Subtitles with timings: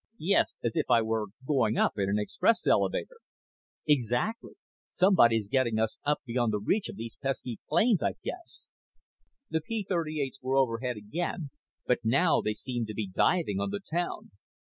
[0.17, 0.53] "Yes.
[0.63, 3.17] As if I were going up in an express elevator."
[3.87, 4.53] "Exactly.
[4.93, 8.65] Somebody's getting us up beyond the reach of these pesky planes, I'd guess."
[9.51, 11.51] The P 38's were overhead again,
[11.85, 14.31] but now they seemed to be diving on the town.